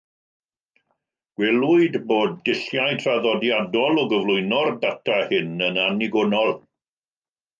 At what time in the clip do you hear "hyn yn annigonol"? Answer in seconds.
5.35-6.57